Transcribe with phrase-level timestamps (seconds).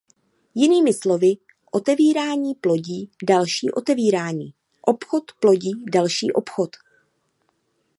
[0.55, 1.37] Jinými slovy
[1.71, 6.69] otevírání plodí další otevírání, obchod plodí další obchod.